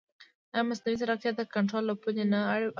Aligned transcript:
ایا 0.53 0.67
مصنوعي 0.69 0.95
ځیرکتیا 0.99 1.31
د 1.35 1.41
کنټرول 1.53 1.83
له 1.87 1.95
پولې 2.01 2.23
نه 2.33 2.39
اوړي؟ 2.51 2.67